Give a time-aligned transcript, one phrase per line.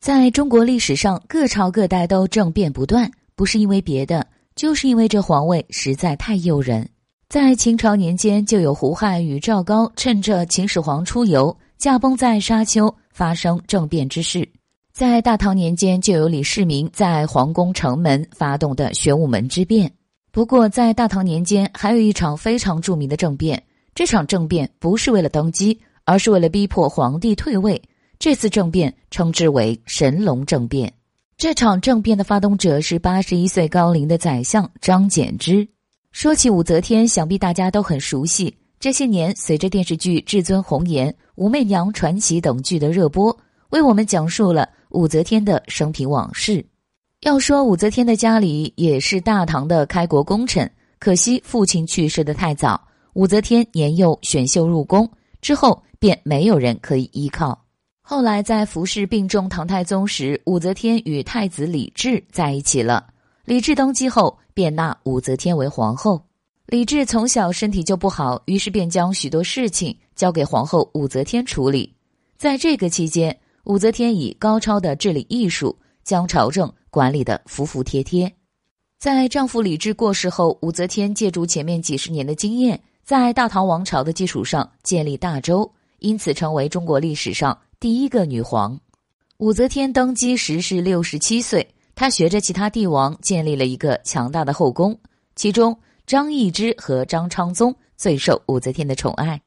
[0.00, 4.26] 在中国历史上，各朝各代都政变不断，不是因为别的，
[4.56, 6.88] 就是因为这皇位实在太诱人。
[7.28, 14.48] 在秦朝年间，就有胡亥与赵高趁着秦始皇出游，驾崩在沙丘，发生政变之事。
[14.90, 19.92] 在大唐年间，就有李世民在皇宫城门发动的玄武门之变。
[20.32, 23.62] 不过，在大唐年间，还有一场非常著名的政变。
[23.94, 27.80] 这场政变不是为了登基，而是为了逼迫皇帝退位。
[28.20, 30.92] 这次政变称之为神龙政变。
[31.38, 35.66] 这场政变的发动者是八十一岁高龄的宰相张柬之。
[36.12, 38.54] 说起武则天，想必大家都很熟悉。
[38.78, 43.34] 这些年，随着电视剧《至尊红颜》《武媚娘传奇》等剧的热播，
[43.70, 46.62] 为我们讲述了武则天的生平往事。
[47.22, 55.10] 要说武则天的家里也是大唐的开国功臣，可惜父亲去世的太早，武则天年幼选秀入宫
[55.40, 57.58] 之后，便没有人可以依靠。
[58.10, 63.06] 后来在服侍病重唐太宗时，武则天与太子李治在一起了。
[63.44, 64.36] 李治登基后。
[64.52, 66.20] 便纳武则天为皇后。
[66.66, 71.94] 李治从小身体就不好，于是便将许多事情交给皇后武则天处理。
[72.36, 78.30] 在这个期间，武则天以高超的治理艺术，将朝政管理的服服帖帖。
[78.98, 88.78] 在丈夫李治过世后，武则天借助前面几十年的经验，在大唐王朝的基础上建立大周，因此成为中国历史上第一个女皇。
[89.38, 91.66] 武则天登基时是六十七岁。
[91.94, 95.00] 她学着其他帝王建立了一个强大的后宫，
[95.34, 95.74] 其中
[96.06, 99.40] 张易之和张昌宗最受武则天的宠爱。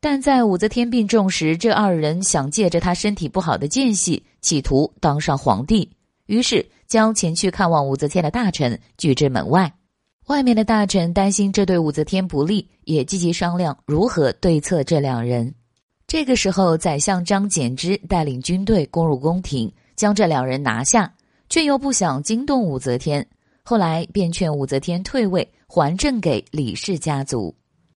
[0.00, 5.90] 但在武则天病重时，这二人想借着她身体不好的间隙，企图当上皇帝，
[6.26, 9.74] 于是将前去看望武则天的大臣拒之门外。
[10.28, 15.52] 外面的大臣担心这对武则天不利，也积极商量如何对策这两人。
[16.14, 21.12] 这个时候，宰相张柬之带领军队攻入宫廷，将这两人拿下。
[21.48, 23.26] 却又不想惊动武则天，
[23.64, 27.52] 后来便劝武则天退位，还政给李氏家族。